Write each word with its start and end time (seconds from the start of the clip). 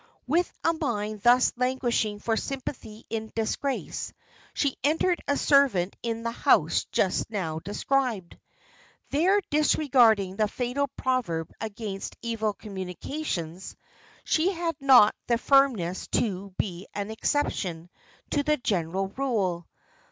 With 0.25 0.51
a 0.63 0.73
mind 0.73 1.21
thus 1.21 1.53
languishing 1.57 2.17
for 2.17 2.35
sympathy 2.35 3.05
in 3.11 3.31
disgrace, 3.35 4.11
she 4.51 4.75
entered 4.83 5.21
a 5.27 5.37
servant 5.37 5.95
in 6.01 6.23
the 6.23 6.31
house 6.31 6.85
just 6.85 7.29
now 7.29 7.59
described. 7.59 8.35
There 9.11 9.39
disregarding 9.51 10.37
the 10.37 10.47
fatal 10.47 10.87
proverb 10.97 11.51
against 11.61 12.15
"evil 12.23 12.53
communications," 12.53 13.75
she 14.23 14.51
had 14.51 14.75
not 14.79 15.13
the 15.27 15.37
firmness 15.37 16.07
to 16.13 16.49
be 16.57 16.87
an 16.95 17.11
exception 17.11 17.91
to 18.31 18.41
the 18.41 18.57
general 18.57 19.09
rule. 19.09 19.67